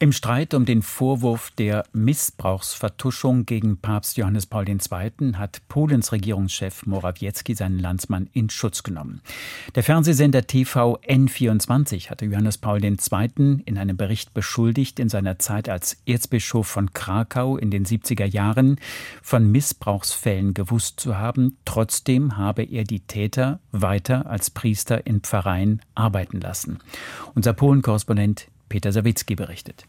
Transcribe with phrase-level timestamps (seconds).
[0.00, 5.32] Im Streit um den Vorwurf der Missbrauchsvertuschung gegen Papst Johannes Paul II.
[5.34, 9.22] hat Polens Regierungschef Morawiecki seinen Landsmann in Schutz genommen.
[9.74, 13.62] Der Fernsehsender TV N24 hatte Johannes Paul II.
[13.64, 18.76] in einem Bericht beschuldigt, in seiner Zeit als Erzbischof von Krakau in den 70er Jahren
[19.20, 21.58] von Missbrauchsfällen gewusst zu haben.
[21.64, 26.78] Trotzdem habe er die Täter weiter als Priester in Pfarreien arbeiten lassen.
[27.34, 29.86] Unser Polen-Korrespondent Peter Sawicki berichtet.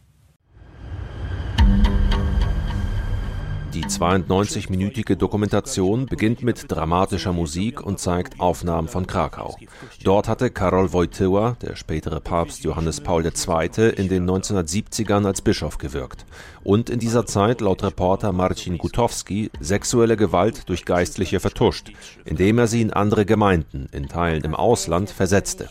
[3.73, 9.57] Die 92-minütige Dokumentation beginnt mit dramatischer Musik und zeigt Aufnahmen von Krakau.
[10.03, 15.77] Dort hatte Karol Wojtyła, der spätere Papst Johannes Paul II., in den 1970ern als Bischof
[15.77, 16.25] gewirkt.
[16.63, 21.91] Und in dieser Zeit, laut Reporter Marcin Gutowski, sexuelle Gewalt durch Geistliche vertuscht,
[22.25, 25.69] indem er sie in andere Gemeinden, in Teilen im Ausland, versetzte.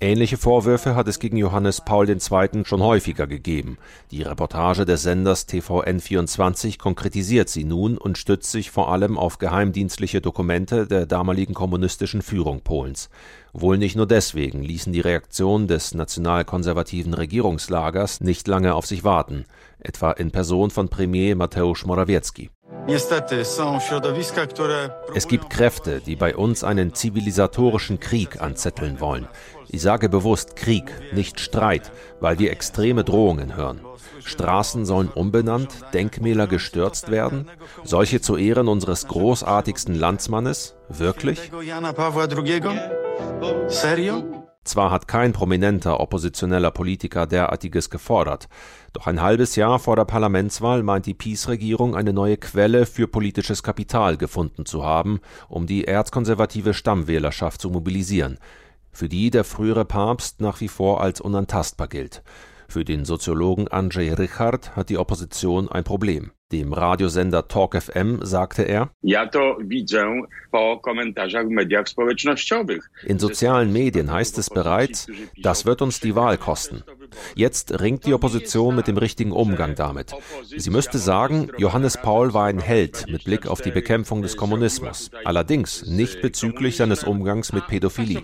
[0.00, 2.64] Ähnliche Vorwürfe hat es gegen Johannes Paul II.
[2.64, 3.78] schon häufiger gegeben.
[4.10, 10.20] Die Reportage des Senders TVN24 konkretisiert sie nun und stützt sich vor allem auf geheimdienstliche
[10.20, 13.10] Dokumente der damaligen kommunistischen Führung Polens.
[13.52, 19.44] Wohl nicht nur deswegen ließen die Reaktionen des nationalkonservativen Regierungslagers nicht lange auf sich warten,
[19.80, 22.50] etwa in Person von Premier Mateusz Morawiecki.
[25.14, 29.28] Es gibt Kräfte, die bei uns einen zivilisatorischen Krieg anzetteln wollen.
[29.68, 33.80] Ich sage bewusst Krieg, nicht Streit, weil wir extreme Drohungen hören.
[34.24, 37.48] Straßen sollen umbenannt, Denkmäler gestürzt werden?
[37.84, 40.74] Solche zu Ehren unseres großartigsten Landsmannes?
[40.88, 41.50] Wirklich?
[43.68, 44.39] Serio?
[44.62, 48.48] Zwar hat kein prominenter oppositioneller Politiker derartiges gefordert,
[48.92, 53.62] doch ein halbes Jahr vor der Parlamentswahl meint die Peace-Regierung eine neue Quelle für politisches
[53.62, 58.38] Kapital gefunden zu haben, um die erzkonservative Stammwählerschaft zu mobilisieren,
[58.92, 62.22] für die der frühere Papst nach wie vor als unantastbar gilt.
[62.68, 66.32] Für den Soziologen Andrzej Richard hat die Opposition ein Problem.
[66.52, 68.90] Dem Radiosender Talk FM sagte er,
[73.06, 75.06] in sozialen Medien heißt es bereits,
[75.40, 76.82] das wird uns die Wahl kosten.
[77.34, 80.12] Jetzt ringt die Opposition mit dem richtigen Umgang damit.
[80.44, 85.10] Sie müsste sagen, Johannes Paul war ein Held mit Blick auf die Bekämpfung des Kommunismus,
[85.24, 88.22] allerdings nicht bezüglich seines Umgangs mit Pädophilie.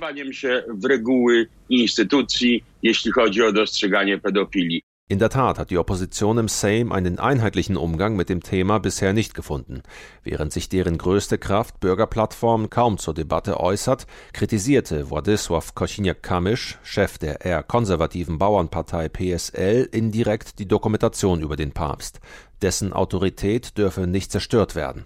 [5.08, 9.12] In der Tat hat die Opposition im Sejm einen einheitlichen Umgang mit dem Thema bisher
[9.12, 9.84] nicht gefunden.
[10.24, 17.44] Während sich deren größte Kraft Bürgerplattform kaum zur Debatte äußert, kritisierte Władysław Kosiniak-Kamysz, Chef der
[17.44, 22.18] eher konservativen Bauernpartei PSL, indirekt die Dokumentation über den Papst.
[22.60, 25.04] Dessen Autorität dürfe nicht zerstört werden.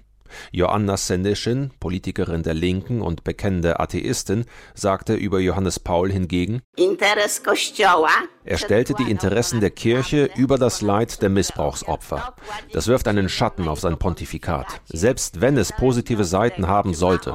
[0.53, 6.63] Joanna Senyszyn, Politikerin der Linken und bekennende Atheistin, sagte über Johannes Paul hingegen,
[8.45, 12.35] er stellte die Interessen der Kirche über das Leid der Missbrauchsopfer.
[12.73, 17.35] Das wirft einen Schatten auf sein Pontifikat, selbst wenn es positive Seiten haben sollte.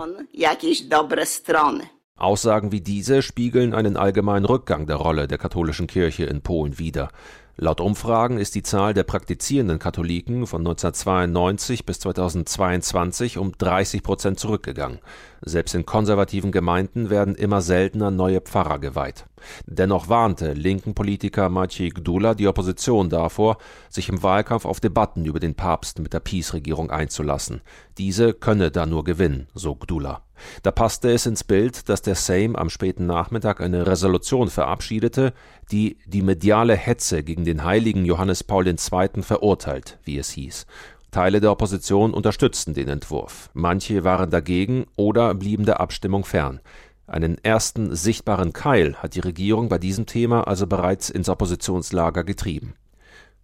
[2.17, 7.09] Aussagen wie diese spiegeln einen allgemeinen Rückgang der Rolle der katholischen Kirche in Polen wider.
[7.57, 14.39] Laut Umfragen ist die Zahl der praktizierenden Katholiken von 1992 bis 2022 um 30 Prozent
[14.41, 14.99] zurückgegangen.
[15.41, 19.25] Selbst in konservativen Gemeinden werden immer seltener neue Pfarrer geweiht.
[19.67, 23.57] Dennoch warnte linken Politiker Maciej Gdula die Opposition davor,
[23.89, 27.61] sich im Wahlkampf auf Debatten über den Papst mit der Peace-Regierung einzulassen.
[27.97, 30.23] Diese könne da nur gewinnen, so Gdula.
[30.63, 35.33] Da passte es ins Bild, dass der Sejm am späten Nachmittag eine Resolution verabschiedete,
[35.71, 39.21] die die mediale Hetze gegen den heiligen Johannes Paul II.
[39.21, 40.65] verurteilt, wie es hieß.
[41.11, 46.59] Teile der Opposition unterstützten den Entwurf, manche waren dagegen oder blieben der Abstimmung fern.
[47.07, 52.73] Einen ersten sichtbaren Keil hat die Regierung bei diesem Thema also bereits ins Oppositionslager getrieben.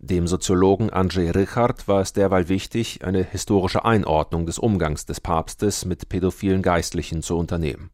[0.04, 5.86] Dem Soziologen Andrzej Richard war es derweil wichtig, eine historische Einordnung des Umgangs des Papstes
[5.86, 7.92] mit pädophilen Geistlichen zu unternehmen.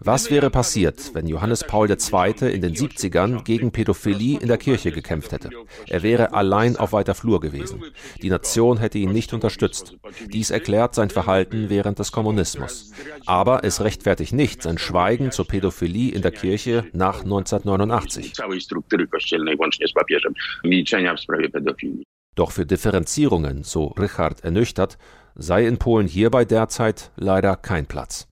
[0.00, 2.52] Was wäre passiert, wenn Johannes Paul II.
[2.52, 5.50] in den 70ern gegen Pädophilie in der Kirche gekämpft hätte?
[5.86, 7.84] Er wäre allein auf weiter Flur gewesen.
[8.20, 9.96] Die Nation hätte ihn nicht unterstützt.
[10.32, 12.90] Dies erklärt sein Verhalten während des Kommunismus.
[13.24, 18.32] Aber es rechtfertigt nicht sein Schweigen zur Pädophilie in der Kirche nach 1989.
[22.34, 24.98] Doch für Differenzierungen, so Richard ernüchtert,
[25.36, 28.29] sei in Polen hierbei derzeit leider kein Platz.